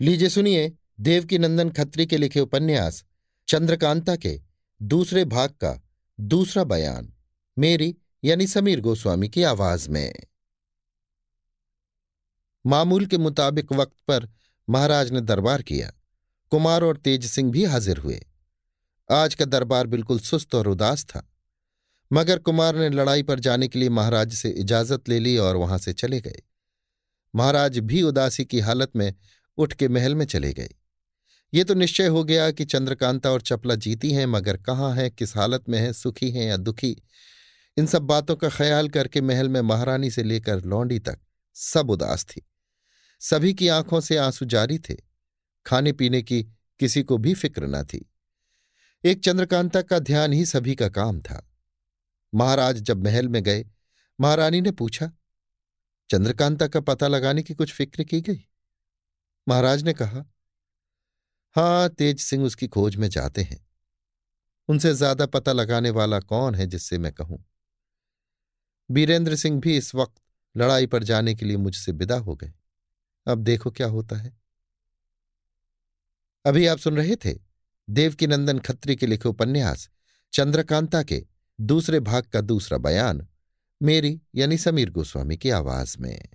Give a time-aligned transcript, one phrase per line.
[0.00, 3.04] लीजिए सुनिए देवकी नंदन खत्री के लिखे उपन्यास,
[3.48, 4.40] चंद्रकांता के
[4.82, 5.82] दूसरे भाग का
[6.20, 7.12] दूसरा बयान,
[7.58, 10.14] मेरी यानी समीर गोस्वामी की आवाज़ में।
[12.66, 14.28] मामूल के मुताबिक वक्त पर
[14.70, 15.92] महाराज ने दरबार किया।
[16.50, 18.26] कुमार और तेज सिंह भी हाजिर हुए।
[19.10, 21.32] आज का दरबार बिल्कुल सुस्त और उदास था।
[22.12, 25.78] मगर कुमार ने लड़ाई पर जाने के लिए महाराज से इजाज़त ले ली और वहाँ
[25.78, 26.42] से चले गए।
[27.34, 29.14] महाराज भी उदासी की हालत में
[29.58, 30.68] उठ के महल में चले गए।
[31.54, 35.36] ये तो निश्चय हो गया कि चंद्रकांता और चपला जीती हैं, मगर कहाँ हैं, किस
[35.36, 37.02] हालत में हैं, सुखी हैं या दुखी?
[37.76, 41.18] इन सब बातों का ख्याल करके महल में महारानी से लेकर लौंडी तक
[41.54, 42.48] सब उदास थी।
[43.20, 44.96] सभी की आँखों से आँसू जारी थे।
[45.66, 46.42] खाने पीने की
[46.78, 48.12] किसी को भी फ़िक्र न थी।
[49.04, 51.50] एक चंद्रकांता का ध्यान ही सभी का काम था।
[52.34, 53.66] महाराज जब महल में गए,
[54.20, 55.12] महारानी ने पूछा,
[56.10, 58.44] चंद्रकांता का पता लगाने की कुछ फ़िक्र की गई?
[59.48, 60.24] महाराज ने कहा,
[61.56, 63.66] हाँ, तेज सिंह उसकी खोज में जाते हैं।
[64.68, 67.44] उनसे ज़्यादा पता लगाने वाला कौन है जिससे मैं कहूँ?
[68.90, 70.20] बीरेंद्र सिंह भी इस वक्त
[70.56, 72.52] लड़ाई पर जाने के लिए मुझसे विदा हो गए।
[73.26, 74.38] अब देखो क्या होता है।
[76.44, 77.38] अभी आप सुन रहे थे?
[77.90, 79.90] देवकी नंदन खत्री के लिखे उपन्यास,
[80.32, 81.26] चंद्रकांता के
[81.60, 83.28] दूसरे भाग का दूसरा बयान,
[83.82, 86.28] मेरी यानी समीर गोस्वामी की आवाज़ में।